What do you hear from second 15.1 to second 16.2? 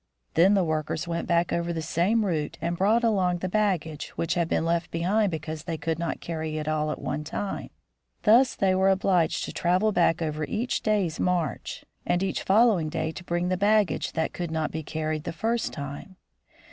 the first time.